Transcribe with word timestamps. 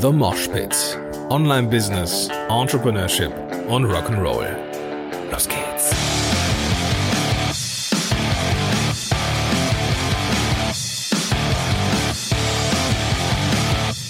The 0.00 0.10
Mosh 0.10 0.48
Pit. 0.48 0.98
Online 1.28 1.68
Business, 1.68 2.30
Entrepreneurship 2.48 3.32
und 3.68 3.84
Rock'n'Roll. 3.84 4.46
Los 5.30 5.46
geht's. 5.46 5.90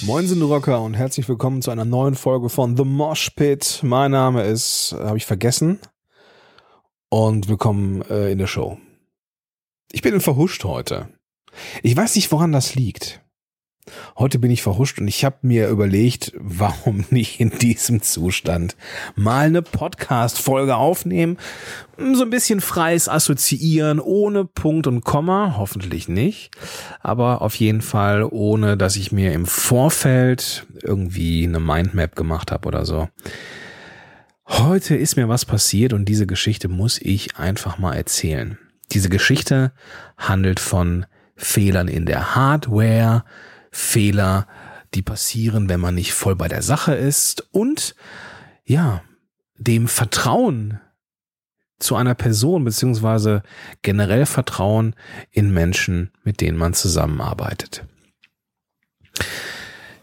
Moin 0.02 0.28
sind 0.28 0.42
Rocker 0.42 0.80
und 0.80 0.94
herzlich 0.94 1.28
willkommen 1.28 1.60
zu 1.60 1.72
einer 1.72 1.84
neuen 1.84 2.14
Folge 2.14 2.50
von 2.50 2.76
The 2.76 2.84
Mosh 2.84 3.30
Pit. 3.30 3.80
Mein 3.82 4.12
Name 4.12 4.44
ist, 4.44 4.94
habe 4.96 5.16
ich 5.16 5.26
vergessen. 5.26 5.80
Und 7.08 7.48
willkommen 7.48 8.02
äh, 8.02 8.30
in 8.30 8.38
der 8.38 8.46
Show. 8.46 8.78
Ich 9.90 10.02
bin 10.02 10.20
verhuscht 10.20 10.62
heute. 10.62 11.08
Ich 11.82 11.96
weiß 11.96 12.14
nicht, 12.14 12.30
woran 12.30 12.52
das 12.52 12.76
liegt. 12.76 13.20
Heute 14.16 14.38
bin 14.38 14.50
ich 14.50 14.62
verhuscht 14.62 15.00
und 15.00 15.08
ich 15.08 15.24
habe 15.24 15.38
mir 15.42 15.68
überlegt, 15.68 16.32
warum 16.36 17.04
nicht 17.10 17.40
in 17.40 17.50
diesem 17.50 18.02
Zustand 18.02 18.76
mal 19.14 19.46
eine 19.46 19.62
Podcast-Folge 19.62 20.76
aufnehmen, 20.76 21.38
so 21.98 22.22
ein 22.22 22.30
bisschen 22.30 22.60
freies 22.60 23.08
Assoziieren, 23.08 24.00
ohne 24.00 24.44
Punkt 24.44 24.86
und 24.86 25.04
Komma, 25.04 25.54
hoffentlich 25.56 26.08
nicht, 26.08 26.50
aber 27.00 27.42
auf 27.42 27.54
jeden 27.56 27.82
Fall 27.82 28.24
ohne, 28.30 28.76
dass 28.76 28.96
ich 28.96 29.12
mir 29.12 29.32
im 29.32 29.46
Vorfeld 29.46 30.66
irgendwie 30.82 31.44
eine 31.46 31.60
Mindmap 31.60 32.16
gemacht 32.16 32.52
habe 32.52 32.68
oder 32.68 32.84
so. 32.84 33.08
Heute 34.46 34.96
ist 34.96 35.16
mir 35.16 35.28
was 35.28 35.44
passiert 35.44 35.92
und 35.92 36.06
diese 36.06 36.26
Geschichte 36.26 36.68
muss 36.68 36.98
ich 37.00 37.36
einfach 37.36 37.78
mal 37.78 37.94
erzählen. 37.94 38.58
Diese 38.92 39.08
Geschichte 39.08 39.72
handelt 40.18 40.58
von 40.58 41.06
Fehlern 41.36 41.88
in 41.88 42.04
der 42.04 42.34
Hardware, 42.34 43.24
Fehler, 43.70 44.46
die 44.94 45.02
passieren, 45.02 45.68
wenn 45.68 45.80
man 45.80 45.94
nicht 45.94 46.12
voll 46.12 46.36
bei 46.36 46.48
der 46.48 46.62
Sache 46.62 46.94
ist 46.94 47.46
und 47.52 47.94
ja, 48.64 49.02
dem 49.56 49.88
Vertrauen 49.88 50.80
zu 51.78 51.96
einer 51.96 52.14
Person 52.14 52.64
beziehungsweise 52.64 53.42
generell 53.82 54.26
Vertrauen 54.26 54.94
in 55.30 55.52
Menschen, 55.52 56.12
mit 56.24 56.40
denen 56.40 56.58
man 56.58 56.74
zusammenarbeitet. 56.74 57.84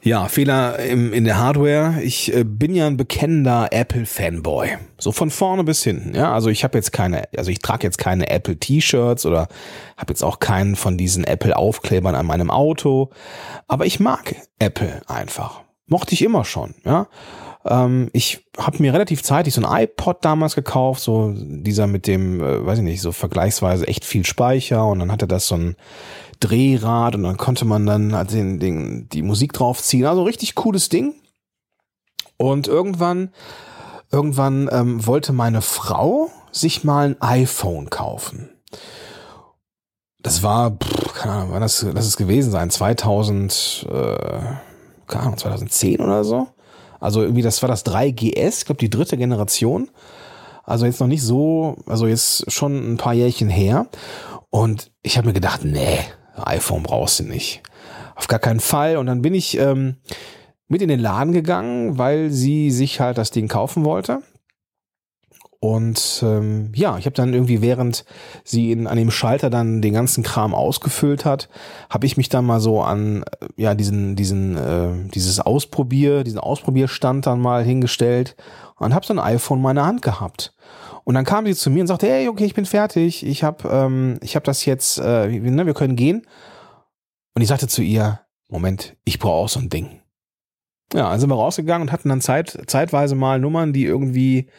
Ja, 0.07 0.29
Fehler 0.29 0.79
im, 0.79 1.11
in 1.11 1.25
der 1.25 1.37
Hardware. 1.37 2.01
Ich 2.01 2.33
äh, 2.33 2.45
bin 2.45 2.73
ja 2.73 2.87
ein 2.87 2.95
bekennender 2.95 3.67
Apple-Fanboy. 3.71 4.77
So 4.97 5.11
von 5.11 5.29
vorne 5.29 5.65
bis 5.65 5.83
hinten. 5.83 6.15
Ja, 6.15 6.33
also 6.33 6.49
ich 6.49 6.63
habe 6.63 6.77
jetzt 6.77 6.93
keine, 6.93 7.23
also 7.35 7.51
ich 7.51 7.59
trage 7.59 7.83
jetzt 7.83 7.97
keine 7.97 8.29
Apple-T-Shirts 8.29 9.25
oder 9.25 9.49
habe 9.97 10.11
jetzt 10.13 10.23
auch 10.23 10.39
keinen 10.39 10.77
von 10.77 10.97
diesen 10.97 11.25
Apple-Aufklebern 11.25 12.15
an 12.15 12.25
meinem 12.25 12.49
Auto. 12.49 13.09
Aber 13.67 13.85
ich 13.85 13.99
mag 13.99 14.35
Apple 14.59 15.01
einfach. 15.07 15.63
Mochte 15.87 16.13
ich 16.13 16.21
immer 16.21 16.45
schon. 16.45 16.75
Ja, 16.85 17.07
ähm, 17.65 18.09
ich 18.13 18.45
habe 18.57 18.81
mir 18.81 18.93
relativ 18.93 19.23
zeitig 19.23 19.53
so 19.53 19.61
ein 19.61 19.83
iPod 19.83 20.23
damals 20.23 20.55
gekauft, 20.55 21.01
so 21.01 21.33
dieser 21.35 21.87
mit 21.87 22.07
dem, 22.07 22.41
äh, 22.41 22.65
weiß 22.65 22.79
ich 22.79 22.83
nicht, 22.83 23.01
so 23.01 23.11
vergleichsweise 23.11 23.87
echt 23.87 24.05
viel 24.05 24.25
Speicher 24.25 24.87
und 24.87 24.99
dann 24.99 25.11
hatte 25.11 25.27
das 25.27 25.47
so 25.47 25.55
ein 25.55 25.75
Drehrad 26.39 27.15
und 27.15 27.23
dann 27.23 27.37
konnte 27.37 27.65
man 27.65 27.85
dann 27.85 28.13
halt 28.13 28.31
den, 28.31 28.59
den, 28.59 29.09
die 29.09 29.21
Musik 29.21 29.53
draufziehen. 29.53 30.05
Also 30.05 30.23
richtig 30.23 30.55
cooles 30.55 30.89
Ding. 30.89 31.15
Und 32.37 32.67
irgendwann, 32.67 33.31
irgendwann 34.11 34.69
ähm, 34.71 35.05
wollte 35.05 35.33
meine 35.33 35.61
Frau 35.61 36.29
sich 36.51 36.83
mal 36.83 37.09
ein 37.09 37.21
iPhone 37.21 37.89
kaufen. 37.89 38.49
Das 40.21 40.43
war, 40.43 40.71
pff, 40.71 41.13
keine 41.13 41.33
Ahnung, 41.33 41.49
wann 41.51 41.61
das, 41.61 41.85
das 41.93 42.07
ist 42.07 42.17
gewesen 42.17 42.51
sein, 42.51 42.69
2000, 42.69 43.87
äh, 43.89 44.17
keine 45.07 45.23
Ahnung, 45.23 45.37
2010 45.37 45.99
oder 45.99 46.23
so. 46.23 46.47
Also 46.99 47.21
irgendwie, 47.21 47.41
das 47.41 47.61
war 47.61 47.69
das 47.69 47.85
3GS, 47.85 48.59
ich 48.59 48.65
glaube 48.65 48.79
die 48.79 48.89
dritte 48.89 49.17
Generation. 49.17 49.89
Also 50.63 50.85
jetzt 50.85 50.99
noch 50.99 51.07
nicht 51.07 51.23
so, 51.23 51.77
also 51.85 52.07
jetzt 52.07 52.51
schon 52.51 52.93
ein 52.93 52.97
paar 52.97 53.13
Jährchen 53.13 53.49
her. 53.49 53.87
Und 54.49 54.91
ich 55.01 55.17
habe 55.17 55.27
mir 55.27 55.33
gedacht, 55.33 55.63
nee, 55.63 55.99
iPhone 56.45 56.83
brauchst 56.83 57.19
du 57.19 57.23
nicht. 57.23 57.61
Auf 58.15 58.27
gar 58.27 58.39
keinen 58.39 58.59
Fall. 58.59 58.97
Und 58.97 59.05
dann 59.05 59.21
bin 59.21 59.33
ich 59.33 59.57
ähm, 59.57 59.97
mit 60.67 60.81
in 60.81 60.89
den 60.89 60.99
Laden 60.99 61.33
gegangen, 61.33 61.97
weil 61.97 62.31
sie 62.31 62.71
sich 62.71 62.99
halt 62.99 63.17
das 63.17 63.31
Ding 63.31 63.47
kaufen 63.47 63.85
wollte. 63.85 64.21
Und 65.59 66.23
ähm, 66.23 66.71
ja, 66.75 66.97
ich 66.99 67.05
habe 67.05 67.15
dann 67.15 67.33
irgendwie, 67.33 67.61
während 67.61 68.05
sie 68.43 68.71
in, 68.71 68.85
an 68.85 68.97
dem 68.97 69.09
Schalter 69.09 69.49
dann 69.49 69.81
den 69.81 69.93
ganzen 69.93 70.23
Kram 70.23 70.53
ausgefüllt 70.53 71.25
hat, 71.25 71.49
habe 71.89 72.05
ich 72.05 72.15
mich 72.15 72.29
dann 72.29 72.45
mal 72.45 72.59
so 72.59 72.81
an 72.81 73.23
äh, 73.23 73.47
ja 73.55 73.73
diesen 73.73 74.15
diesen 74.15 74.55
äh, 74.55 75.09
dieses 75.09 75.39
Ausprobier 75.39 76.23
diesen 76.23 76.39
Ausprobierstand 76.39 77.25
dann 77.25 77.39
mal 77.39 77.63
hingestellt 77.63 78.35
und 78.77 78.93
habe 78.93 79.05
so 79.05 79.13
ein 79.13 79.19
iPhone 79.19 79.57
in 79.57 79.63
meiner 79.63 79.85
Hand 79.85 80.03
gehabt. 80.03 80.53
Und 81.07 81.13
dann 81.13 81.23
kam 81.23 81.45
sie 81.45 81.55
zu 81.55 81.69
mir 81.69 81.79
und 81.79 81.87
sagte, 81.87 82.05
hey, 82.05 82.27
okay, 82.27 82.43
ich 82.43 82.53
bin 82.53 82.65
fertig, 82.65 83.25
ich 83.25 83.41
habe 83.41 83.69
ähm, 83.69 84.19
ich 84.21 84.35
habe 84.35 84.43
das 84.43 84.65
jetzt, 84.65 84.97
äh, 84.97 85.29
ne, 85.29 85.65
wir 85.65 85.73
können 85.73 85.95
gehen. 85.95 86.27
Und 87.33 87.41
ich 87.41 87.47
sagte 87.47 87.69
zu 87.69 87.81
ihr, 87.81 88.19
Moment, 88.49 88.97
ich 89.05 89.17
brauche 89.17 89.45
auch 89.45 89.47
so 89.47 89.61
ein 89.61 89.69
Ding. 89.69 90.01
Ja, 90.93 91.09
dann 91.09 91.17
sind 91.21 91.29
wir 91.29 91.35
rausgegangen 91.35 91.87
und 91.87 91.93
hatten 91.93 92.09
dann 92.09 92.19
Zeit, 92.19 92.57
zeitweise 92.67 93.15
mal 93.15 93.39
Nummern, 93.39 93.71
die 93.71 93.85
irgendwie 93.85 94.49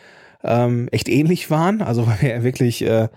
ähm, 0.42 0.88
echt 0.90 1.10
ähnlich 1.10 1.50
waren. 1.50 1.82
Also 1.82 2.06
weil 2.06 2.22
wir 2.22 2.42
wirklich 2.42 2.80
äh, 2.80 3.10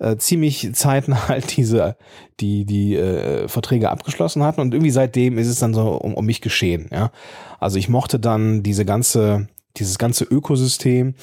äh, 0.00 0.16
ziemlich 0.16 0.74
zeitnah 0.74 1.28
halt 1.28 1.56
diese, 1.56 1.96
die, 2.40 2.64
die 2.64 2.96
äh, 2.96 3.46
Verträge 3.46 3.90
abgeschlossen 3.90 4.42
hatten. 4.42 4.60
Und 4.60 4.74
irgendwie 4.74 4.90
seitdem 4.90 5.38
ist 5.38 5.46
es 5.46 5.60
dann 5.60 5.72
so 5.72 5.92
um, 5.92 6.14
um 6.14 6.26
mich 6.26 6.40
geschehen. 6.40 6.88
Ja, 6.90 7.12
Also 7.60 7.78
ich 7.78 7.88
mochte 7.88 8.18
dann 8.18 8.64
diese 8.64 8.84
ganze, 8.84 9.46
dieses 9.76 9.98
ganze 9.98 10.24
Ökosystem. 10.24 11.14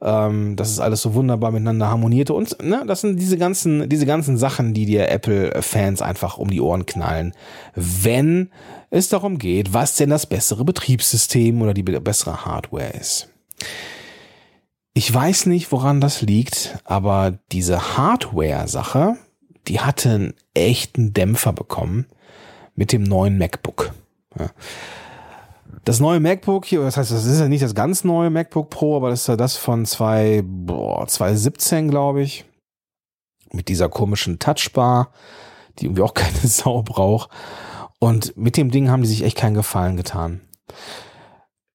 Ähm, 0.00 0.54
das 0.56 0.70
ist 0.70 0.78
alles 0.78 1.02
so 1.02 1.14
wunderbar 1.14 1.50
miteinander 1.50 1.88
harmonierte 1.88 2.32
und 2.32 2.62
ne, 2.62 2.84
das 2.86 3.00
sind 3.00 3.18
diese 3.18 3.36
ganzen, 3.36 3.88
diese 3.88 4.06
ganzen 4.06 4.38
Sachen, 4.38 4.72
die 4.72 4.86
dir 4.86 5.10
Apple-Fans 5.10 6.02
einfach 6.02 6.38
um 6.38 6.50
die 6.50 6.60
Ohren 6.60 6.86
knallen, 6.86 7.32
wenn 7.74 8.50
es 8.90 9.08
darum 9.08 9.38
geht, 9.38 9.74
was 9.74 9.96
denn 9.96 10.10
das 10.10 10.26
bessere 10.26 10.64
Betriebssystem 10.64 11.60
oder 11.60 11.74
die 11.74 11.82
bessere 11.82 12.44
Hardware 12.44 12.90
ist. 12.90 13.28
Ich 14.94 15.12
weiß 15.12 15.46
nicht, 15.46 15.70
woran 15.72 16.00
das 16.00 16.22
liegt, 16.22 16.78
aber 16.84 17.38
diese 17.52 17.96
Hardware-Sache, 17.96 19.16
die 19.66 19.80
hatte 19.80 20.10
einen 20.10 20.34
echten 20.54 21.12
Dämpfer 21.12 21.52
bekommen 21.52 22.06
mit 22.74 22.92
dem 22.92 23.02
neuen 23.02 23.38
MacBook. 23.38 23.92
Ja. 24.38 24.50
Das 25.88 26.00
neue 26.00 26.20
MacBook 26.20 26.66
hier, 26.66 26.82
das 26.82 26.98
heißt, 26.98 27.12
das 27.12 27.24
ist 27.24 27.40
ja 27.40 27.48
nicht 27.48 27.64
das 27.64 27.74
ganz 27.74 28.04
neue 28.04 28.28
MacBook 28.28 28.68
Pro, 28.68 28.94
aber 28.94 29.08
das 29.08 29.22
ist 29.22 29.26
ja 29.26 29.36
das 29.36 29.56
von 29.56 29.86
zwei, 29.86 30.42
boah, 30.44 31.06
2017, 31.06 31.88
glaube 31.88 32.20
ich. 32.20 32.44
Mit 33.52 33.68
dieser 33.68 33.88
komischen 33.88 34.38
Touchbar, 34.38 35.12
die 35.78 35.86
irgendwie 35.86 36.02
auch 36.02 36.12
keine 36.14 36.46
Sau 36.46 36.82
braucht. 36.82 37.30
Und 38.00 38.36
mit 38.36 38.58
dem 38.58 38.70
Ding 38.70 38.90
haben 38.90 39.00
die 39.00 39.08
sich 39.08 39.22
echt 39.22 39.38
keinen 39.38 39.54
Gefallen 39.54 39.96
getan. 39.96 40.42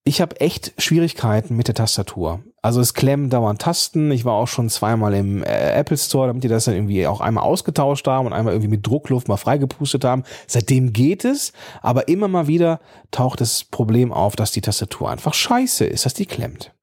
Ich 0.06 0.20
habe 0.20 0.38
echt 0.38 0.74
Schwierigkeiten 0.76 1.56
mit 1.56 1.66
der 1.66 1.74
Tastatur. 1.74 2.40
Also 2.60 2.82
es 2.82 2.92
klemmen 2.92 3.30
dauernd 3.30 3.62
Tasten. 3.62 4.10
Ich 4.10 4.26
war 4.26 4.34
auch 4.34 4.48
schon 4.48 4.68
zweimal 4.68 5.14
im 5.14 5.42
äh, 5.42 5.72
Apple 5.72 5.96
Store, 5.96 6.26
damit 6.26 6.44
die 6.44 6.48
das 6.48 6.66
dann 6.66 6.74
irgendwie 6.74 7.06
auch 7.06 7.22
einmal 7.22 7.44
ausgetauscht 7.44 8.06
haben 8.06 8.26
und 8.26 8.34
einmal 8.34 8.52
irgendwie 8.52 8.68
mit 8.68 8.86
Druckluft 8.86 9.28
mal 9.28 9.38
freigepustet 9.38 10.04
haben. 10.04 10.24
Seitdem 10.46 10.92
geht 10.92 11.24
es, 11.24 11.54
aber 11.80 12.08
immer 12.08 12.28
mal 12.28 12.48
wieder 12.48 12.80
taucht 13.12 13.40
das 13.40 13.64
Problem 13.64 14.12
auf, 14.12 14.36
dass 14.36 14.52
die 14.52 14.60
Tastatur 14.60 15.10
einfach 15.10 15.32
scheiße 15.32 15.86
ist, 15.86 16.04
dass 16.04 16.12
die 16.12 16.26
klemmt. 16.26 16.74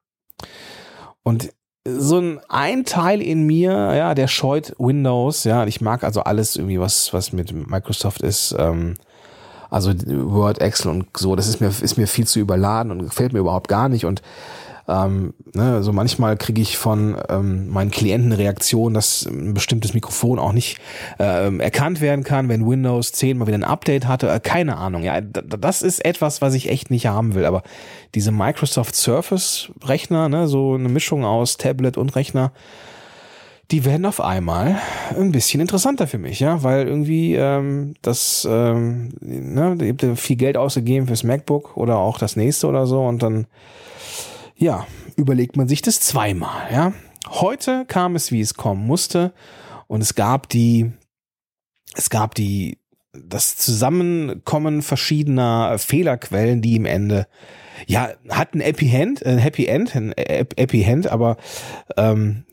Und 1.21 1.53
so 1.87 2.19
ein, 2.19 2.39
ein 2.49 2.85
Teil 2.85 3.21
in 3.21 3.45
mir, 3.45 3.71
ja, 3.71 4.15
der 4.15 4.27
scheut 4.27 4.75
Windows, 4.79 5.43
ja, 5.43 5.65
ich 5.65 5.79
mag 5.79 6.03
also 6.03 6.21
alles 6.21 6.55
irgendwie, 6.55 6.79
was, 6.79 7.13
was 7.13 7.33
mit 7.33 7.51
Microsoft 7.53 8.21
ist, 8.21 8.55
ähm, 8.57 8.95
also 9.71 9.91
Word, 9.93 10.59
Excel 10.59 10.91
und 10.91 11.05
so, 11.17 11.35
das 11.35 11.47
ist 11.47 11.61
mir, 11.61 11.69
ist 11.69 11.97
mir 11.97 12.07
viel 12.07 12.27
zu 12.27 12.39
überladen 12.39 12.91
und 12.91 13.03
gefällt 13.03 13.33
mir 13.33 13.39
überhaupt 13.39 13.69
gar 13.69 13.89
nicht. 13.89 14.05
Und 14.05 14.21
ähm, 14.87 15.33
ne, 15.53 15.75
also 15.75 15.93
manchmal 15.93 16.35
kriege 16.35 16.61
ich 16.61 16.77
von 16.77 17.15
ähm, 17.29 17.69
meinen 17.69 17.89
Klienten 17.89 18.33
eine 18.33 18.41
Reaktion, 18.41 18.93
dass 18.93 19.25
ein 19.25 19.53
bestimmtes 19.53 19.93
Mikrofon 19.93 20.39
auch 20.39 20.51
nicht 20.51 20.79
äh, 21.19 21.55
erkannt 21.57 22.01
werden 22.01 22.25
kann, 22.25 22.49
wenn 22.49 22.67
Windows 22.67 23.13
10 23.13 23.37
mal 23.37 23.47
wieder 23.47 23.57
ein 23.57 23.63
Update 23.63 24.07
hatte. 24.07 24.29
Äh, 24.29 24.41
keine 24.41 24.75
Ahnung. 24.75 25.03
Ja, 25.03 25.21
das 25.21 25.81
ist 25.81 26.03
etwas, 26.03 26.41
was 26.41 26.53
ich 26.53 26.69
echt 26.69 26.91
nicht 26.91 27.07
haben 27.07 27.33
will. 27.33 27.45
Aber 27.45 27.63
diese 28.13 28.33
Microsoft 28.33 28.95
Surface 28.95 29.71
Rechner, 29.83 30.27
ne, 30.27 30.49
so 30.49 30.73
eine 30.73 30.89
Mischung 30.89 31.23
aus 31.23 31.55
Tablet 31.55 31.97
und 31.97 32.15
Rechner, 32.17 32.51
die 33.71 33.85
werden 33.85 34.05
auf 34.05 34.19
einmal 34.19 34.81
ein 35.17 35.31
bisschen 35.31 35.61
interessanter 35.61 36.05
für 36.05 36.17
mich, 36.17 36.41
ja, 36.41 36.61
weil 36.61 36.87
irgendwie 36.87 37.35
ähm, 37.35 37.93
das, 38.01 38.45
ähm, 38.49 39.13
ne, 39.21 39.77
ihr 39.81 39.89
habt 39.93 40.19
viel 40.19 40.35
Geld 40.35 40.57
ausgegeben 40.57 41.07
fürs 41.07 41.23
MacBook 41.23 41.77
oder 41.77 41.97
auch 41.97 42.17
das 42.17 42.35
nächste 42.35 42.67
oder 42.67 42.85
so 42.85 43.05
und 43.05 43.23
dann, 43.23 43.47
ja, 44.57 44.85
überlegt 45.15 45.55
man 45.55 45.69
sich 45.69 45.81
das 45.81 46.01
zweimal, 46.01 46.71
ja. 46.71 46.93
Heute 47.29 47.85
kam 47.85 48.15
es, 48.15 48.31
wie 48.31 48.41
es 48.41 48.55
kommen 48.55 48.85
musste 48.85 49.31
und 49.87 50.01
es 50.01 50.15
gab 50.15 50.49
die, 50.49 50.91
es 51.95 52.09
gab 52.09 52.35
die 52.35 52.77
das 53.13 53.57
Zusammenkommen 53.57 54.81
verschiedener 54.81 55.77
Fehlerquellen, 55.77 56.61
die 56.61 56.75
im 56.75 56.85
Ende 56.85 57.27
ja 57.87 58.09
hat 58.29 58.53
ein 58.53 58.61
Happy 58.61 58.93
End, 58.93 59.25
ein 59.25 59.37
Happy 59.37 59.65
End, 59.65 59.95
ein 59.95 60.13
Happy 60.17 60.83
End, 60.83 61.07
aber 61.07 61.37
ähm, 61.97 62.45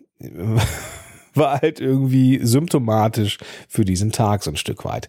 war 1.38 1.60
halt 1.60 1.80
irgendwie 1.80 2.40
symptomatisch 2.42 3.38
für 3.68 3.84
diesen 3.84 4.12
Tag 4.12 4.42
so 4.42 4.50
ein 4.50 4.56
Stück 4.56 4.84
weit. 4.84 5.08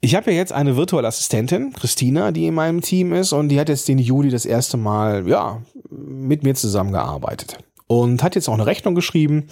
Ich 0.00 0.14
habe 0.16 0.32
ja 0.32 0.36
jetzt 0.36 0.52
eine 0.52 0.76
virtuelle 0.76 1.06
Assistentin, 1.06 1.72
Christina, 1.72 2.32
die 2.32 2.46
in 2.46 2.54
meinem 2.54 2.80
Team 2.80 3.12
ist 3.12 3.32
und 3.32 3.50
die 3.50 3.60
hat 3.60 3.68
jetzt 3.68 3.86
den 3.86 3.98
Juli 3.98 4.30
das 4.30 4.46
erste 4.46 4.76
Mal, 4.76 5.28
ja, 5.28 5.62
mit 5.90 6.42
mir 6.42 6.54
zusammengearbeitet 6.54 7.58
und 7.86 8.22
hat 8.22 8.34
jetzt 8.34 8.48
auch 8.48 8.54
eine 8.54 8.66
Rechnung 8.66 8.94
geschrieben 8.94 9.46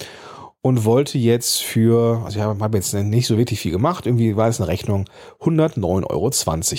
und 0.63 0.85
wollte 0.85 1.19
jetzt 1.19 1.63
für, 1.63 2.23
also 2.25 2.39
ich 2.39 2.45
habe 2.45 2.77
jetzt 2.77 2.93
nicht 2.95 3.27
so 3.27 3.39
wirklich 3.39 3.61
viel 3.61 3.73
gemacht, 3.73 4.07
irgendwie 4.07 4.37
war 4.37 4.49
es 4.49 4.61
eine 4.61 4.69
Rechnung 4.69 5.07
109,20 5.41 6.11
Euro. 6.11 6.31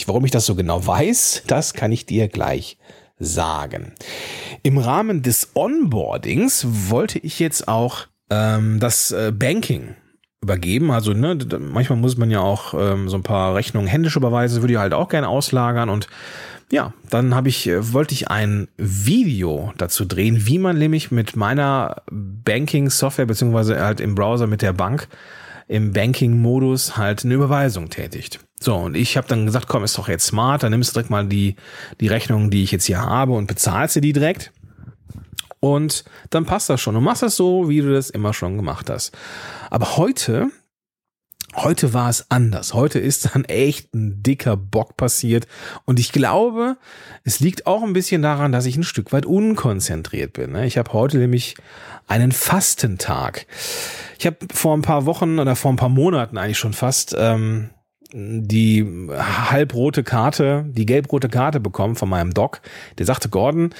Warum 0.07 0.25
ich 0.25 0.31
das 0.31 0.45
so 0.45 0.55
genau 0.55 0.85
weiß, 0.85 1.43
das 1.47 1.73
kann 1.73 1.91
ich 1.91 2.05
dir 2.05 2.27
gleich 2.27 2.77
sagen. 3.19 3.93
Im 4.63 4.77
Rahmen 4.77 5.21
des 5.21 5.51
Onboardings 5.55 6.67
wollte 6.89 7.19
ich 7.19 7.39
jetzt 7.39 7.67
auch 7.67 8.07
ähm, 8.31 8.79
das 8.79 9.11
äh, 9.11 9.31
Banking 9.31 9.95
übergeben. 10.41 10.89
Also 10.89 11.13
ne, 11.13 11.37
manchmal 11.59 11.99
muss 11.99 12.17
man 12.17 12.31
ja 12.31 12.39
auch 12.39 12.73
ähm, 12.73 13.09
so 13.09 13.17
ein 13.17 13.23
paar 13.23 13.53
Rechnungen 13.53 13.87
händisch 13.87 14.15
überweisen, 14.15 14.63
würde 14.63 14.73
ich 14.73 14.79
halt 14.79 14.93
auch 14.93 15.09
gerne 15.09 15.27
auslagern 15.27 15.89
und 15.89 16.07
ja, 16.71 16.93
dann 17.09 17.35
habe 17.35 17.49
ich 17.49 17.67
äh, 17.67 17.93
wollte 17.93 18.13
ich 18.13 18.29
ein 18.29 18.69
Video 18.77 19.73
dazu 19.77 20.05
drehen, 20.05 20.47
wie 20.47 20.57
man 20.57 20.79
nämlich 20.79 21.11
mit 21.11 21.35
meiner 21.35 22.01
Banking 22.09 22.89
Software 22.89 23.25
beziehungsweise 23.25 23.79
halt 23.79 23.99
im 23.99 24.15
Browser 24.15 24.47
mit 24.47 24.61
der 24.61 24.73
Bank 24.73 25.07
im 25.67 25.93
Banking-Modus 25.93 26.97
halt 26.97 27.23
eine 27.23 27.33
Überweisung 27.33 27.89
tätigt. 27.89 28.41
So, 28.59 28.75
und 28.75 28.95
ich 28.95 29.15
habe 29.15 29.27
dann 29.29 29.45
gesagt, 29.45 29.67
komm, 29.69 29.85
ist 29.85 29.97
doch 29.97 30.09
jetzt 30.09 30.25
smart, 30.25 30.63
dann 30.63 30.71
nimmst 30.71 30.89
du 30.89 30.93
direkt 30.93 31.09
mal 31.09 31.25
die, 31.25 31.55
die 32.01 32.07
Rechnung, 32.07 32.49
die 32.49 32.63
ich 32.63 32.71
jetzt 32.71 32.85
hier 32.85 33.01
habe 33.01 33.31
und 33.31 33.47
bezahlst 33.47 33.93
sie 33.93 34.01
die 34.01 34.11
direkt. 34.11 34.51
Und 35.61 36.03
dann 36.31 36.45
passt 36.45 36.69
das 36.69 36.81
schon. 36.81 36.95
Du 36.95 37.01
machst 37.01 37.21
das 37.21 37.37
so, 37.37 37.69
wie 37.69 37.81
du 37.81 37.93
das 37.93 38.09
immer 38.09 38.33
schon 38.33 38.57
gemacht 38.57 38.89
hast. 38.89 39.15
Aber 39.69 39.95
heute, 39.95 40.47
heute 41.55 41.93
war 41.93 42.09
es 42.09 42.25
anders. 42.29 42.73
Heute 42.73 42.97
ist 42.97 43.33
dann 43.33 43.45
echt 43.45 43.93
ein 43.93 44.23
dicker 44.23 44.57
Bock 44.57 44.97
passiert. 44.97 45.47
Und 45.85 45.99
ich 45.99 46.11
glaube, 46.11 46.77
es 47.23 47.39
liegt 47.39 47.67
auch 47.67 47.83
ein 47.83 47.93
bisschen 47.93 48.23
daran, 48.23 48.51
dass 48.51 48.65
ich 48.65 48.75
ein 48.75 48.83
Stück 48.83 49.13
weit 49.13 49.27
unkonzentriert 49.27 50.33
bin. 50.33 50.51
Ne? 50.51 50.65
Ich 50.65 50.79
habe 50.79 50.93
heute 50.93 51.19
nämlich 51.19 51.55
einen 52.07 52.31
Fastentag. 52.31 53.45
Ich 54.17 54.25
habe 54.25 54.37
vor 54.51 54.75
ein 54.75 54.81
paar 54.81 55.05
Wochen 55.05 55.37
oder 55.37 55.55
vor 55.55 55.71
ein 55.71 55.77
paar 55.77 55.89
Monaten 55.89 56.39
eigentlich 56.39 56.57
schon 56.57 56.73
fast 56.73 57.15
ähm, 57.15 57.69
die 58.13 59.09
halbrote 59.11 60.03
Karte, 60.03 60.65
die 60.67 60.85
gelbrote 60.85 61.29
Karte 61.29 61.59
bekommen 61.59 61.95
von 61.95 62.09
meinem 62.09 62.33
Doc. 62.33 62.61
Der 62.97 63.05
sagte, 63.05 63.29
Gordon, 63.29 63.73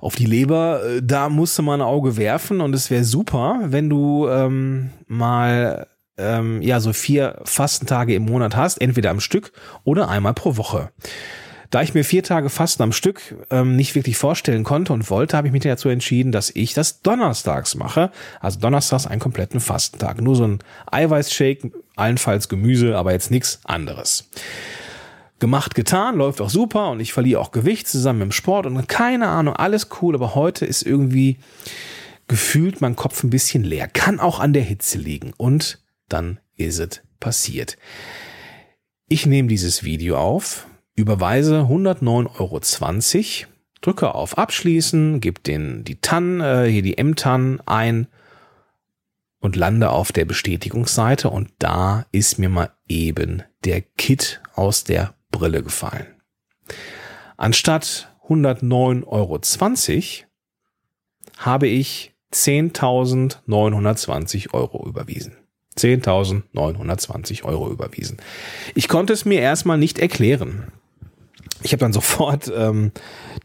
auf 0.00 0.14
die 0.14 0.26
Leber, 0.26 0.82
äh, 0.84 1.00
da 1.02 1.28
musste 1.28 1.62
man 1.62 1.80
ein 1.80 1.86
Auge 1.86 2.16
werfen 2.16 2.60
und 2.60 2.74
es 2.74 2.90
wäre 2.90 3.04
super, 3.04 3.60
wenn 3.64 3.88
du 3.88 4.28
ähm, 4.28 4.90
mal 5.06 5.86
ähm, 6.18 6.62
ja 6.62 6.80
so 6.80 6.92
vier 6.92 7.40
Fastentage 7.44 8.14
im 8.14 8.24
Monat 8.24 8.56
hast, 8.56 8.80
entweder 8.80 9.10
am 9.10 9.20
Stück 9.20 9.52
oder 9.84 10.08
einmal 10.08 10.34
pro 10.34 10.56
Woche. 10.56 10.90
Da 11.72 11.80
ich 11.80 11.94
mir 11.94 12.04
vier 12.04 12.22
Tage 12.22 12.50
Fasten 12.50 12.82
am 12.82 12.92
Stück 12.92 13.34
ähm, 13.48 13.76
nicht 13.76 13.94
wirklich 13.94 14.18
vorstellen 14.18 14.62
konnte 14.62 14.92
und 14.92 15.08
wollte, 15.08 15.38
habe 15.38 15.46
ich 15.46 15.54
mich 15.54 15.62
dazu 15.62 15.88
entschieden, 15.88 16.30
dass 16.30 16.50
ich 16.50 16.74
das 16.74 17.00
donnerstags 17.00 17.76
mache. 17.76 18.12
Also 18.40 18.60
donnerstags 18.60 19.06
einen 19.06 19.22
kompletten 19.22 19.58
Fastentag. 19.58 20.20
Nur 20.20 20.36
so 20.36 20.46
ein 20.46 20.58
Eiweißshake, 20.90 21.72
allenfalls 21.96 22.50
Gemüse, 22.50 22.98
aber 22.98 23.12
jetzt 23.12 23.30
nichts 23.30 23.58
anderes. 23.64 24.28
Gemacht, 25.38 25.74
getan, 25.74 26.16
läuft 26.16 26.42
auch 26.42 26.50
super 26.50 26.90
und 26.90 27.00
ich 27.00 27.14
verliere 27.14 27.40
auch 27.40 27.52
Gewicht 27.52 27.88
zusammen 27.88 28.18
mit 28.18 28.26
dem 28.26 28.32
Sport 28.32 28.66
und 28.66 28.86
keine 28.86 29.28
Ahnung, 29.28 29.56
alles 29.56 29.88
cool, 30.02 30.14
aber 30.14 30.34
heute 30.34 30.66
ist 30.66 30.82
irgendwie 30.82 31.38
gefühlt 32.28 32.82
mein 32.82 32.96
Kopf 32.96 33.24
ein 33.24 33.30
bisschen 33.30 33.64
leer. 33.64 33.88
Kann 33.88 34.20
auch 34.20 34.40
an 34.40 34.52
der 34.52 34.62
Hitze 34.62 34.98
liegen 34.98 35.32
und 35.38 35.80
dann 36.10 36.38
ist 36.54 36.78
es 36.80 37.00
passiert. 37.18 37.78
Ich 39.08 39.24
nehme 39.24 39.48
dieses 39.48 39.84
Video 39.84 40.18
auf, 40.18 40.66
überweise 41.02 41.66
109,20 41.68 42.38
Euro, 42.38 42.60
drücke 43.82 44.14
auf 44.14 44.38
Abschließen, 44.38 45.20
gebe 45.20 45.40
den, 45.40 45.84
die 45.84 46.00
TAN, 46.00 46.40
äh, 46.40 46.64
hier 46.66 46.80
die 46.82 46.96
M-TAN 46.96 47.60
ein 47.66 48.06
und 49.40 49.56
lande 49.56 49.90
auf 49.90 50.12
der 50.12 50.24
Bestätigungsseite 50.24 51.28
und 51.28 51.50
da 51.58 52.06
ist 52.12 52.38
mir 52.38 52.48
mal 52.48 52.70
eben 52.88 53.42
der 53.64 53.82
Kit 53.82 54.40
aus 54.54 54.84
der 54.84 55.14
Brille 55.32 55.64
gefallen. 55.64 56.06
Anstatt 57.36 58.08
109,20 58.28 59.08
Euro 59.08 59.40
habe 61.38 61.66
ich 61.66 62.14
10.920 62.32 64.54
Euro 64.54 64.86
überwiesen. 64.86 65.36
10.920 65.76 67.44
Euro 67.44 67.70
überwiesen. 67.70 68.18
Ich 68.74 68.88
konnte 68.88 69.12
es 69.12 69.24
mir 69.24 69.40
erstmal 69.40 69.78
nicht 69.78 69.98
erklären 69.98 70.70
ich 71.62 71.72
habe 71.72 71.80
dann 71.80 71.92
sofort 71.92 72.52
ähm, 72.54 72.92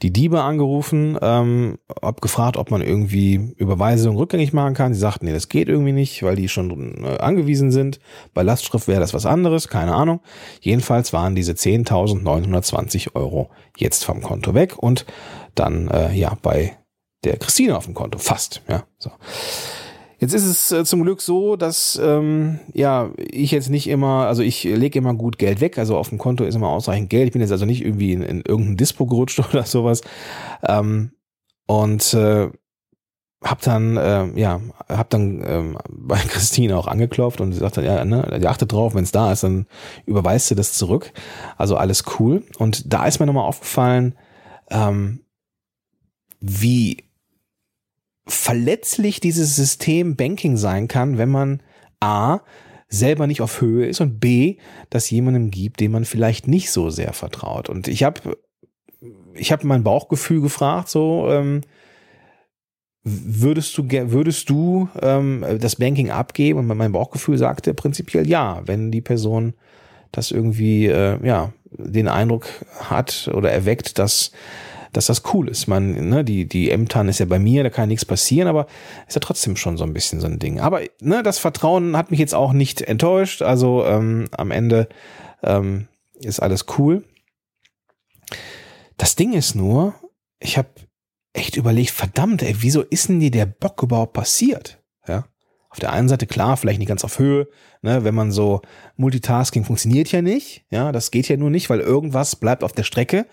die 0.02 0.12
Diebe 0.12 0.42
angerufen, 0.42 1.18
ähm, 1.22 1.78
habe 2.02 2.22
gefragt, 2.22 2.58
ob 2.58 2.72
man 2.72 2.82
irgendwie 2.82 3.54
Überweisungen 3.58 4.18
rückgängig 4.18 4.54
machen 4.54 4.74
kann. 4.74 4.94
Sie 4.94 5.00
sagten, 5.00 5.26
nee, 5.26 5.34
das 5.34 5.50
geht 5.50 5.70
irgendwie 5.70 5.92
nicht, 5.92 6.24
weil 6.24 6.36
die 6.36 6.50
schon 6.50 7.04
äh, 7.04 7.18
angewiesen 7.18 7.72
sind. 7.72 8.00
Bei 8.34 8.44
Lastschrift 8.44 8.88
wäre 8.88 9.00
das 9.00 9.14
was 9.14 9.26
anderes, 9.26 9.68
keine 9.68 9.96
Ahnung. 9.96 10.22
Jedenfalls 10.62 11.14
waren 11.14 11.36
diese 11.36 11.54
10.920 11.54 13.16
Euro 13.16 13.50
jetzt 13.78 14.06
vom 14.06 14.22
Konto 14.22 14.54
weg 14.54 14.78
und 14.78 15.06
dann 15.56 15.88
äh, 15.90 16.14
ja 16.14 16.38
bei 16.42 16.78
der 17.24 17.38
Christine 17.38 17.76
auf 17.78 17.86
dem 17.86 17.94
Konto, 17.94 18.20
fast. 18.20 18.62
Ja, 18.68 18.84
so. 19.00 19.12
Jetzt 20.20 20.34
ist 20.34 20.46
es 20.46 20.72
äh, 20.72 20.84
zum 20.84 21.04
Glück 21.04 21.22
so, 21.22 21.56
dass 21.56 22.00
ähm, 22.02 22.60
ja 22.74 23.12
ich 23.18 23.52
jetzt 23.52 23.70
nicht 23.70 23.88
immer, 23.88 24.26
also 24.28 24.42
ich 24.42 24.64
lege 24.64 24.98
immer 24.98 25.14
gut 25.14 25.38
Geld 25.38 25.62
weg, 25.62 25.78
also 25.78 25.96
auf 25.98 26.10
dem 26.10 26.18
Konto 26.18 26.44
ist 26.44 26.56
immer 26.56 26.70
ausreichend 26.70 27.10
Geld. 27.10 27.28
Ich 27.28 27.34
bin 27.34 27.42
jetzt 27.42 27.52
also 27.52 27.66
nicht 27.66 27.84
irgendwie 27.84 28.14
in, 28.14 28.24
in 28.24 28.42
irgendein 28.42 28.78
Dispo 28.78 29.06
gerutscht 29.06 29.40
oder 29.54 29.64
sowas. 29.64 30.02
Ähm, 30.68 31.12
und 31.68 32.14
äh, 32.14 32.50
hab 33.44 33.62
dann 33.62 33.98
äh, 33.98 34.28
ja 34.40 34.60
hab 34.90 35.10
dann 35.10 35.44
ähm, 35.46 35.78
bei 35.90 36.18
Christine 36.18 36.78
auch 36.78 36.88
angeklopft 36.88 37.40
und 37.42 37.54
sie 37.54 37.60
sagte 37.60 37.84
ja 37.84 38.04
ne 38.04 38.40
die 38.42 38.48
achtet 38.48 38.72
drauf 38.72 38.96
wenn 38.96 39.04
es 39.04 39.12
da 39.12 39.32
ist 39.32 39.44
dann 39.44 39.68
überweist 40.06 40.48
sie 40.48 40.56
das 40.56 40.74
zurück 40.74 41.14
also 41.56 41.78
alles 41.78 42.04
cool 42.20 42.44
und 42.58 42.92
da 42.92 43.06
ist 43.06 43.20
mir 43.20 43.28
nochmal 43.28 43.48
aufgefallen 43.48 44.16
ähm, 44.72 45.20
wie 46.40 47.07
verletzlich 48.28 49.20
dieses 49.20 49.56
System 49.56 50.16
Banking 50.16 50.58
sein 50.58 50.88
kann, 50.88 51.18
wenn 51.18 51.30
man 51.30 51.64
A 52.00 52.42
selber 52.90 53.28
nicht 53.28 53.42
auf 53.42 53.62
Höhe 53.62 53.88
ist 53.88 54.02
und 54.02 54.20
B, 54.20 54.58
das 54.90 55.10
jemandem 55.10 55.52
gibt, 55.52 55.80
dem 55.80 55.92
man 55.92 56.06
vielleicht 56.06 56.48
nicht 56.48 56.72
so 56.72 56.90
sehr 56.90 57.14
vertraut. 57.14 57.70
Und 57.70 57.88
ich 57.88 58.04
habe 58.04 58.38
ich 59.34 59.52
habe 59.52 59.68
mein 59.68 59.84
Bauchgefühl 59.84 60.42
gefragt, 60.42 60.90
so 60.90 61.28
ähm, 61.30 61.62
würdest 63.04 63.78
du 63.78 63.84
würdest 63.90 64.50
du 64.50 64.90
ähm, 65.02 65.46
das 65.60 65.76
Banking 65.76 66.12
abgeben? 66.12 66.60
Und 66.60 66.68
mein 66.68 66.92
Bauchgefühl 66.92 67.38
sagte 67.38 67.74
prinzipiell 67.74 68.28
ja, 68.28 68.62
wenn 68.66 68.92
die 68.92 69.02
Person 69.02 69.54
das 70.12 70.32
irgendwie 70.32 70.88
äh, 70.88 71.26
ja 71.26 71.54
den 71.72 72.08
Eindruck 72.08 72.48
hat 72.80 73.30
oder 73.34 73.52
erweckt, 73.52 74.00
dass 74.00 74.32
dass 74.94 75.08
das 75.08 75.24
cool 75.34 75.50
ist. 75.50 75.68
Man, 75.68 76.10
ne, 76.10 76.24
die, 76.24 76.48
die 76.48 76.72
M-TAN 76.72 77.10
ist 77.10 77.20
ja 77.20 77.26
bei 77.26 77.40
mir, 77.40 77.64
da 77.64 77.70
kann 77.70 77.84
ja 77.84 77.88
nichts 77.88 78.06
passieren, 78.06 78.48
aber 78.48 78.68
ist 79.08 79.16
ja 79.16 79.22
trotzdem 79.22 79.56
schon 79.56 79.78
so 79.78 79.84
ein 79.84 79.94
bisschen 79.94 80.20
so 80.20 80.28
ein 80.28 80.40
Ding. 80.40 80.60
Aber 80.60 80.82
ne, 81.02 81.24
das 81.24 81.40
Vertrauen 81.40 81.98
hat 81.98 82.12
mich 82.12 82.20
jetzt 82.20 82.36
auch 82.36 82.54
nicht 82.54 82.82
enttäuscht. 82.82 83.42
Also 83.42 83.86
ähm, 83.86 84.28
am 84.32 84.52
Ende 84.52 84.90
ähm, 85.44 85.88
ist 86.20 86.40
alles 86.40 86.66
cool. 86.78 87.04
Das 88.98 89.16
Ding 89.16 89.34
ist 89.34 89.56
nur, 89.56 89.96
ich 90.40 90.58
habe 90.58 90.70
echt 91.34 91.56
überlegt, 91.56 91.92
verdammt, 91.92 92.42
ey, 92.42 92.56
wieso 92.60 92.82
ist 92.82 93.10
denn 93.10 93.20
dir 93.20 93.32
der 93.32 93.46
Bock 93.46 93.84
überhaupt 93.84 94.14
passiert? 94.14 94.82
Ja. 95.08 95.26
Auf 95.70 95.80
der 95.80 95.92
einen 95.92 96.10
Seite 96.10 96.26
klar, 96.26 96.58
vielleicht 96.58 96.80
nicht 96.80 96.88
ganz 96.88 97.04
auf 97.04 97.20
Höhe, 97.20 97.48
ne, 97.82 98.04
wenn 98.04 98.16
man 98.16 98.32
so 98.32 98.62
Multitasking 98.96 99.64
funktioniert 99.64 100.12
ja 100.12 100.22
nicht, 100.22 100.66
ja, 100.72 100.92
das 100.92 101.12
geht 101.12 101.28
ja 101.28 101.38
nur 101.38 101.50
nicht, 101.50 101.70
weil 101.70 101.80
irgendwas 101.80 102.36
bleibt 102.36 102.64
auf 102.64 102.72
der 102.72 102.84
Strecke. 102.84 103.28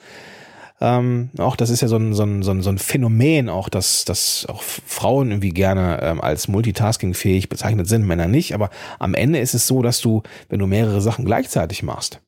Ähm, 0.81 1.31
auch 1.39 1.57
das 1.57 1.71
ist 1.71 1.83
ja 1.83 1.89
so 1.89 1.97
ein, 1.97 2.15
so 2.15 2.25
ein, 2.25 2.43
so 2.43 2.51
ein, 2.51 2.79
Phänomen, 2.79 3.49
auch 3.49 3.69
dass, 3.69 4.05
dass 4.05 4.47
auch 4.49 4.63
Frauen 4.63 5.31
irgendwie 5.31 5.51
gerne 5.51 6.01
ähm, 6.03 6.21
als 6.21 6.49
multitaskingfähig 6.49 7.49
bezeichnet 7.49 7.89
sind, 7.89 8.07
Männer 8.07 8.27
nicht. 8.27 8.55
Aber 8.55 8.71
am 8.99 9.15
Ende 9.15 9.39
ist 9.39 9.55
es 9.55 9.67
so, 9.67 9.83
dass 9.83 10.01
du, 10.01 10.23
wenn 10.49 10.59
du 10.59 10.67
mehrere 10.67 11.01
Sachen 11.01 11.25
gleichzeitig 11.25 11.83
machst, 11.83 12.21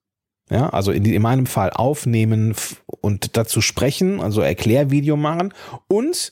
ja, 0.48 0.68
also 0.68 0.92
in, 0.92 1.04
in 1.04 1.22
meinem 1.22 1.46
Fall 1.46 1.70
aufnehmen 1.70 2.54
und 3.00 3.36
dazu 3.36 3.60
sprechen, 3.60 4.20
also 4.20 4.42
Erklärvideo 4.42 5.16
machen 5.16 5.52
und 5.88 6.30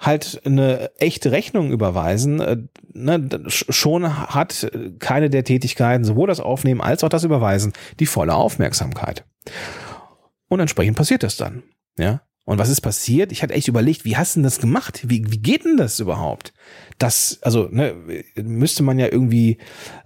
halt 0.00 0.42
eine 0.44 0.90
echte 0.98 1.30
Rechnung 1.30 1.70
überweisen, 1.70 2.40
äh, 2.40 2.56
ne, 2.92 3.28
schon 3.46 4.18
hat 4.34 4.68
keine 4.98 5.30
der 5.30 5.44
Tätigkeiten, 5.44 6.04
sowohl 6.04 6.26
das 6.26 6.40
Aufnehmen 6.40 6.80
als 6.80 7.04
auch 7.04 7.08
das 7.08 7.22
Überweisen, 7.22 7.72
die 8.00 8.06
volle 8.06 8.34
Aufmerksamkeit. 8.34 9.24
Und 10.52 10.60
entsprechend 10.60 10.98
passiert 10.98 11.22
das 11.22 11.38
dann. 11.38 11.62
Ja. 11.96 12.20
Und 12.44 12.58
was 12.58 12.68
ist 12.68 12.82
passiert? 12.82 13.32
Ich 13.32 13.42
hatte 13.42 13.54
echt 13.54 13.68
überlegt, 13.68 14.04
wie 14.04 14.18
hast 14.18 14.36
du 14.36 14.40
denn 14.40 14.44
das 14.44 14.60
gemacht? 14.60 15.00
Wie, 15.08 15.24
wie 15.32 15.38
geht 15.38 15.64
denn 15.64 15.78
das 15.78 15.98
überhaupt? 15.98 16.52
Das, 16.98 17.38
also, 17.40 17.68
ne, 17.70 17.94
müsste 18.36 18.82
man 18.82 18.98
ja 18.98 19.06
irgendwie 19.10 19.56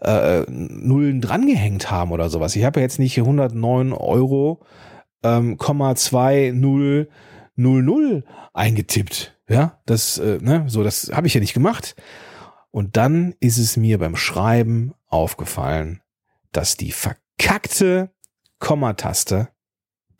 äh, 0.03 0.43
Nullen 0.49 1.21
drangehängt 1.21 1.91
haben 1.91 2.13
oder 2.13 2.31
sowas. 2.31 2.55
Ich 2.55 2.63
habe 2.63 2.79
ja 2.79 2.85
jetzt 2.85 3.01
nicht 3.01 3.19
109 3.19 3.93
Euro, 3.93 4.65
ähm, 5.25 5.59
2000 5.59 7.09
eingetippt. 8.55 9.37
Ja, 9.49 9.81
das, 9.85 10.19
äh, 10.19 10.39
ne, 10.41 10.67
so, 10.69 10.85
das 10.85 11.11
habe 11.13 11.27
ich 11.27 11.35
ja 11.35 11.41
nicht 11.41 11.55
gemacht. 11.55 11.97
Und 12.71 12.97
dann 12.97 13.35
ist 13.41 13.59
es 13.59 13.77
mir 13.77 13.99
beim 13.99 14.15
Schreiben 14.15 14.95
aufgefallen, 15.09 16.03
dass 16.53 16.77
die 16.77 16.93
verkackte 16.93 18.11
Kommataste 18.61 19.49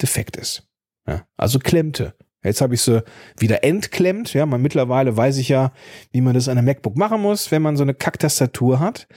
defekt 0.03 0.37
ist. 0.37 0.67
Ja, 1.07 1.27
also 1.37 1.59
klemmte. 1.59 2.15
Jetzt 2.43 2.61
habe 2.61 2.75
ich 2.75 2.83
sie 2.83 3.03
wieder 3.39 3.65
entklemmt. 3.65 4.33
Ja, 4.33 4.47
man 4.47 4.63
mittlerweile 4.63 5.17
weiß 5.17 5.39
ich 5.39 5.49
ja, 5.49 5.73
wie 6.13 6.21
man 6.21 6.35
das 6.35 6.49
an 6.49 6.59
einem 6.59 6.67
MacBook 6.67 6.97
machen 6.97 7.21
muss, 7.21 7.51
wenn 7.51 7.63
man 7.63 7.77
so 7.77 7.83
eine 7.83 7.95
Kacktastatur 7.95 8.79
hat. 8.79 9.09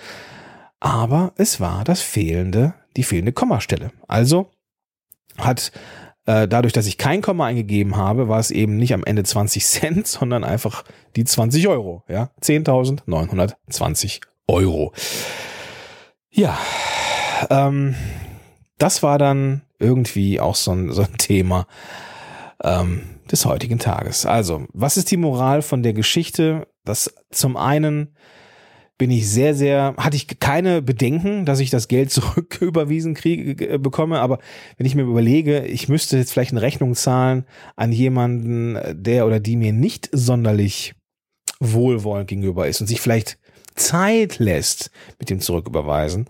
Aber 0.80 1.34
es 1.38 1.60
war 1.60 1.84
das 1.84 2.02
fehlende, 2.02 2.74
die 2.96 3.04
fehlende 3.04 3.34
Kommastelle. 3.34 3.92
Also 4.08 4.50
hat 5.38 5.72
äh, 6.26 6.48
dadurch, 6.48 6.74
dass 6.74 6.88
ich 6.88 6.98
kein 6.98 7.22
Komma 7.22 7.46
eingegeben 7.46 7.98
habe, 7.98 8.28
war 8.28 8.40
es 8.40 8.52
eben 8.52 8.78
nicht 8.78 8.94
am 8.94 9.04
Ende 9.04 9.24
20 9.24 9.66
Cent, 9.66 10.08
sondern 10.08 10.44
einfach 10.44 10.84
die 11.16 11.26
20 11.26 11.68
Euro. 11.68 12.04
Ja, 12.08 12.32
10.920 12.42 14.22
Euro. 14.48 14.94
Ja, 16.32 16.58
ähm, 17.50 17.96
das 18.78 19.04
war 19.04 19.18
dann 19.18 19.62
irgendwie 19.80 20.40
auch 20.40 20.56
so 20.56 20.72
ein, 20.72 20.92
so 20.92 21.02
ein 21.02 21.18
Thema 21.18 21.68
ähm, 22.64 23.02
des 23.32 23.46
heutigen 23.46 23.80
Tages. 23.80 24.26
Also, 24.26 24.66
was 24.74 24.98
ist 24.98 25.12
die 25.12 25.18
Moral 25.18 25.62
von 25.62 25.84
der 25.84 25.94
Geschichte? 25.94 26.68
Das 26.84 27.14
zum 27.32 27.58
einen 27.58 28.16
bin 28.98 29.12
ich 29.12 29.30
sehr, 29.30 29.56
sehr, 29.56 29.96
hatte 29.98 30.18
ich 30.18 30.40
keine 30.40 30.82
Bedenken, 30.82 31.46
dass 31.46 31.62
ich 31.62 31.70
das 31.70 31.88
Geld 31.88 32.12
zurücküberwiesen 32.12 33.16
kriege, 33.16 33.68
äh, 33.68 33.78
bekomme. 33.78 34.20
Aber 34.20 34.40
wenn 34.78 34.86
ich 34.86 34.94
mir 34.94 35.04
überlege, 35.04 35.66
ich 35.66 35.90
müsste 35.90 36.18
jetzt 36.18 36.32
vielleicht 36.32 36.52
eine 36.52 36.62
Rechnung 36.62 36.94
zahlen 36.94 37.46
an 37.76 37.92
jemanden, 37.92 38.78
der 38.92 39.26
oder 39.26 39.40
die 39.40 39.56
mir 39.56 39.74
nicht 39.74 40.10
sonderlich 40.12 40.94
wohlwollend 41.60 42.28
gegenüber 42.28 42.68
ist 42.68 42.82
und 42.82 42.88
sich 42.88 43.02
vielleicht 43.02 43.40
Zeit 43.76 44.40
lässt 44.40 44.92
mit 45.18 45.30
dem 45.30 45.40
Zurücküberweisen. 45.40 46.30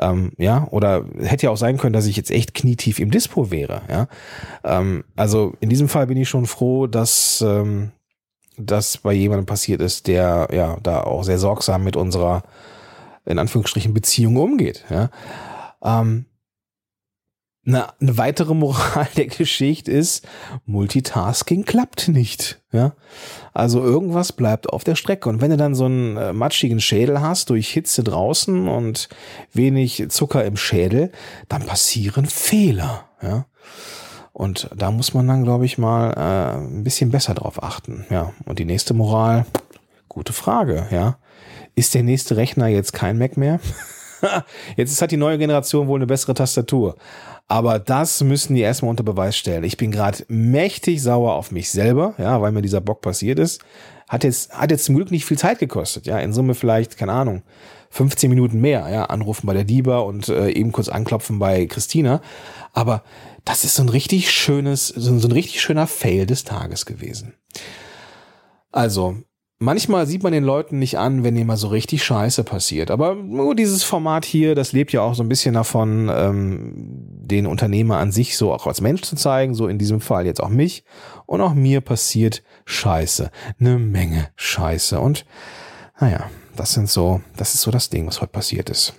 Ähm, 0.00 0.32
ja, 0.38 0.66
oder 0.70 1.04
hätte 1.20 1.46
ja 1.46 1.50
auch 1.50 1.56
sein 1.56 1.76
können, 1.78 1.92
dass 1.92 2.06
ich 2.06 2.16
jetzt 2.16 2.30
echt 2.30 2.54
knietief 2.54 2.98
im 2.98 3.10
Dispo 3.10 3.50
wäre. 3.50 3.82
Ja, 3.88 4.08
ähm, 4.64 5.04
also 5.16 5.54
in 5.60 5.68
diesem 5.68 5.88
Fall 5.88 6.06
bin 6.06 6.16
ich 6.16 6.28
schon 6.28 6.46
froh, 6.46 6.86
dass 6.86 7.44
ähm, 7.46 7.92
das 8.56 8.98
bei 8.98 9.12
jemandem 9.12 9.46
passiert 9.46 9.80
ist, 9.80 10.06
der 10.06 10.48
ja 10.52 10.76
da 10.82 11.02
auch 11.02 11.22
sehr 11.22 11.38
sorgsam 11.38 11.84
mit 11.84 11.96
unserer 11.96 12.42
in 13.24 13.38
Anführungsstrichen 13.38 13.94
Beziehung 13.94 14.36
umgeht. 14.36 14.84
Ja. 14.90 15.10
Ähm, 15.82 16.26
eine, 17.68 17.88
eine 18.00 18.16
weitere 18.16 18.54
Moral 18.54 19.06
der 19.16 19.26
Geschichte 19.26 19.92
ist, 19.92 20.26
Multitasking 20.66 21.64
klappt 21.64 22.08
nicht. 22.08 22.60
Ja? 22.72 22.94
Also 23.52 23.82
irgendwas 23.82 24.32
bleibt 24.32 24.70
auf 24.70 24.84
der 24.84 24.96
Strecke. 24.96 25.28
Und 25.28 25.40
wenn 25.40 25.50
du 25.50 25.56
dann 25.56 25.74
so 25.74 25.84
einen 25.84 26.16
äh, 26.16 26.32
matschigen 26.32 26.80
Schädel 26.80 27.20
hast 27.20 27.50
durch 27.50 27.68
Hitze 27.68 28.02
draußen 28.02 28.66
und 28.66 29.08
wenig 29.52 30.06
Zucker 30.08 30.44
im 30.44 30.56
Schädel, 30.56 31.12
dann 31.48 31.66
passieren 31.66 32.26
Fehler. 32.26 33.04
Ja? 33.22 33.46
Und 34.32 34.70
da 34.74 34.90
muss 34.90 35.14
man 35.14 35.26
dann, 35.26 35.44
glaube 35.44 35.66
ich, 35.66 35.78
mal 35.78 36.12
äh, 36.12 36.58
ein 36.58 36.84
bisschen 36.84 37.10
besser 37.10 37.34
drauf 37.34 37.62
achten. 37.62 38.06
Ja. 38.08 38.32
Und 38.44 38.58
die 38.58 38.64
nächste 38.64 38.94
Moral, 38.94 39.46
gute 40.08 40.32
Frage, 40.32 40.86
ja. 40.90 41.18
Ist 41.74 41.94
der 41.94 42.02
nächste 42.02 42.36
Rechner 42.36 42.68
jetzt 42.68 42.92
kein 42.92 43.18
Mac 43.18 43.36
mehr? 43.36 43.60
jetzt 44.76 45.00
hat 45.00 45.10
die 45.10 45.16
neue 45.16 45.38
Generation 45.38 45.88
wohl 45.88 45.98
eine 45.98 46.06
bessere 46.06 46.34
Tastatur. 46.34 46.96
Aber 47.46 47.78
das 47.78 48.22
müssen 48.22 48.54
die 48.54 48.60
erstmal 48.60 48.90
unter 48.90 49.02
Beweis 49.02 49.36
stellen. 49.36 49.64
Ich 49.64 49.78
bin 49.78 49.90
gerade 49.90 50.24
mächtig 50.28 51.02
sauer 51.02 51.34
auf 51.34 51.50
mich 51.50 51.70
selber, 51.70 52.14
ja, 52.18 52.40
weil 52.42 52.52
mir 52.52 52.60
dieser 52.60 52.82
Bock 52.82 53.00
passiert 53.00 53.38
ist. 53.38 53.62
Hat 54.06 54.24
jetzt, 54.24 54.52
hat 54.52 54.70
jetzt 54.70 54.84
zum 54.84 54.96
Glück 54.96 55.10
nicht 55.10 55.24
viel 55.24 55.38
Zeit 55.38 55.58
gekostet, 55.58 56.06
ja. 56.06 56.18
In 56.18 56.32
Summe 56.32 56.54
vielleicht, 56.54 56.98
keine 56.98 57.12
Ahnung, 57.12 57.42
15 57.90 58.28
Minuten 58.28 58.60
mehr, 58.60 58.88
ja. 58.90 59.04
Anrufen 59.06 59.46
bei 59.46 59.54
der 59.54 59.64
Diba 59.64 60.00
und 60.00 60.28
äh, 60.28 60.50
eben 60.50 60.72
kurz 60.72 60.90
anklopfen 60.90 61.38
bei 61.38 61.66
Christina. 61.66 62.20
Aber 62.74 63.02
das 63.46 63.64
ist 63.64 63.76
so 63.76 63.82
ein 63.82 63.88
richtig 63.88 64.30
schönes, 64.30 64.88
so 64.88 65.10
ein 65.10 65.32
richtig 65.32 65.62
schöner 65.62 65.86
Fail 65.86 66.26
des 66.26 66.44
Tages 66.44 66.84
gewesen. 66.84 67.34
Also, 68.70 69.16
manchmal 69.58 70.06
sieht 70.06 70.22
man 70.22 70.32
den 70.32 70.44
Leuten 70.44 70.78
nicht 70.78 70.98
an, 70.98 71.24
wenn 71.24 71.36
immer 71.36 71.56
so 71.56 71.68
richtig 71.68 72.04
Scheiße 72.04 72.44
passiert. 72.44 72.90
Aber 72.90 73.14
nur 73.14 73.54
dieses 73.54 73.84
Format 73.84 74.24
hier, 74.24 74.54
das 74.54 74.72
lebt 74.72 74.92
ja 74.92 75.02
auch 75.02 75.14
so 75.14 75.22
ein 75.22 75.28
bisschen 75.28 75.54
davon, 75.54 76.10
ähm, 76.12 76.72
den 76.74 77.46
Unternehmer 77.46 77.98
an 77.98 78.12
sich 78.12 78.36
so 78.36 78.52
auch 78.52 78.66
als 78.66 78.80
Mensch 78.80 79.02
zu 79.02 79.16
zeigen. 79.16 79.54
So 79.54 79.68
in 79.68 79.78
diesem 79.78 80.00
Fall 80.00 80.26
jetzt 80.26 80.42
auch 80.42 80.48
mich. 80.48 80.84
Und 81.26 81.40
auch 81.40 81.54
mir 81.54 81.80
passiert 81.80 82.42
Scheiße. 82.64 83.30
Eine 83.60 83.78
Menge 83.78 84.28
Scheiße. 84.36 85.00
Und 85.00 85.26
naja, 86.00 86.30
das 86.56 86.72
sind 86.72 86.88
so, 86.88 87.20
das 87.36 87.54
ist 87.54 87.62
so 87.62 87.70
das 87.70 87.90
Ding, 87.90 88.06
was 88.06 88.20
heute 88.20 88.32
passiert 88.32 88.70
ist. 88.70 88.94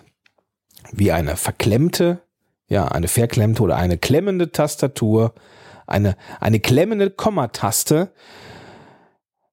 Wie 0.91 1.11
eine 1.11 1.35
verklemmte 1.35 2.21
ja, 2.69 2.87
eine 2.87 3.07
verklemmte 3.07 3.63
oder 3.63 3.75
eine 3.75 3.97
klemmende 3.97 4.51
Tastatur, 4.51 5.33
eine, 5.87 6.15
eine 6.39 6.59
klemmende 6.59 7.09
Kommataste 7.09 8.13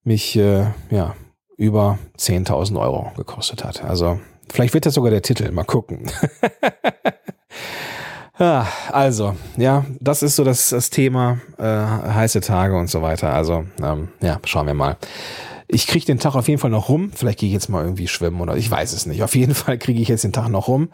mich, 0.06 0.36
äh, 0.36 0.66
ja, 0.90 1.14
über 1.56 1.98
10.000 2.18 2.78
Euro 2.80 3.12
gekostet 3.16 3.64
hat. 3.64 3.82
Also, 3.84 4.20
vielleicht 4.48 4.74
wird 4.74 4.86
das 4.86 4.94
sogar 4.94 5.10
der 5.10 5.22
Titel. 5.22 5.50
Mal 5.50 5.64
gucken. 5.64 6.10
ja, 8.38 8.66
also, 8.92 9.34
ja, 9.56 9.84
das 10.00 10.22
ist 10.22 10.36
so 10.36 10.44
das, 10.44 10.70
das 10.70 10.90
Thema, 10.90 11.40
äh, 11.58 11.64
heiße 11.64 12.40
Tage 12.40 12.76
und 12.76 12.88
so 12.88 13.02
weiter. 13.02 13.32
Also, 13.32 13.64
ähm, 13.82 14.08
ja, 14.20 14.38
schauen 14.44 14.66
wir 14.66 14.74
mal. 14.74 14.96
Ich 15.68 15.88
kriege 15.88 16.06
den 16.06 16.20
Tag 16.20 16.36
auf 16.36 16.46
jeden 16.46 16.60
Fall 16.60 16.70
noch 16.70 16.88
rum. 16.88 17.10
Vielleicht 17.12 17.40
gehe 17.40 17.48
ich 17.48 17.54
jetzt 17.54 17.68
mal 17.68 17.82
irgendwie 17.82 18.06
schwimmen 18.06 18.40
oder 18.40 18.56
ich 18.56 18.70
weiß 18.70 18.92
es 18.92 19.06
nicht. 19.06 19.24
Auf 19.24 19.34
jeden 19.34 19.54
Fall 19.54 19.78
kriege 19.78 20.00
ich 20.00 20.08
jetzt 20.08 20.22
den 20.22 20.32
Tag 20.32 20.48
noch 20.48 20.68
rum. 20.68 20.90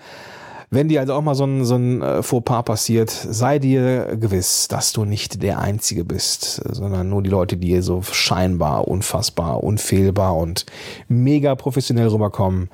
Wenn 0.72 0.88
dir 0.88 1.00
also 1.00 1.12
auch 1.12 1.20
mal 1.20 1.34
so 1.34 1.44
ein, 1.44 1.66
so 1.66 1.74
ein 1.74 2.00
äh, 2.00 2.22
Fauxpas 2.22 2.62
passiert, 2.62 3.10
sei 3.10 3.58
dir 3.58 4.16
gewiss, 4.16 4.68
dass 4.68 4.94
du 4.94 5.04
nicht 5.04 5.42
der 5.42 5.58
Einzige 5.58 6.02
bist, 6.02 6.62
sondern 6.66 7.10
nur 7.10 7.22
die 7.22 7.28
Leute, 7.28 7.58
die 7.58 7.68
hier 7.68 7.82
so 7.82 8.00
scheinbar, 8.00 8.88
unfassbar, 8.88 9.62
unfehlbar 9.62 10.34
und 10.34 10.64
mega 11.08 11.54
professionell 11.56 12.08
rüberkommen, 12.08 12.70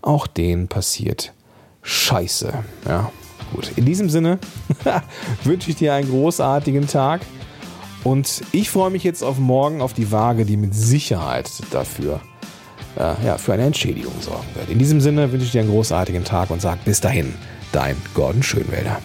auch 0.00 0.26
denen 0.26 0.68
passiert 0.68 1.34
Scheiße. 1.82 2.54
Ja, 2.88 3.12
gut. 3.54 3.70
In 3.76 3.84
diesem 3.84 4.08
Sinne 4.08 4.38
wünsche 5.44 5.68
ich 5.68 5.76
dir 5.76 5.92
einen 5.92 6.08
großartigen 6.08 6.86
Tag. 6.86 7.20
Und 8.02 8.40
ich 8.52 8.70
freue 8.70 8.90
mich 8.90 9.04
jetzt 9.04 9.22
auf 9.22 9.38
morgen 9.38 9.82
auf 9.82 9.92
die 9.92 10.10
Waage, 10.10 10.46
die 10.46 10.56
mit 10.56 10.74
Sicherheit 10.74 11.50
dafür 11.70 12.22
äh, 12.96 13.26
ja, 13.26 13.38
für 13.38 13.52
eine 13.52 13.64
Entschädigung 13.64 14.14
sorgen 14.20 14.46
wird. 14.54 14.70
In 14.70 14.78
diesem 14.78 15.00
Sinne 15.00 15.32
wünsche 15.32 15.46
ich 15.46 15.52
dir 15.52 15.60
einen 15.60 15.70
großartigen 15.70 16.24
Tag 16.24 16.50
und 16.50 16.60
sage 16.60 16.80
bis 16.84 17.00
dahin, 17.00 17.34
dein 17.72 17.96
Gordon 18.14 18.42
Schönwälder. 18.42 19.00